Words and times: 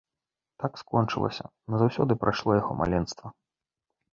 Так 0.61 0.79
скончылася, 0.81 1.45
назаўсёды 1.73 2.13
прайшло 2.25 2.49
яго 2.61 2.71
маленства. 2.81 3.27